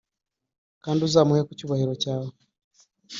[0.83, 2.29] kandi uzamuhe ku cyubahiro cyawe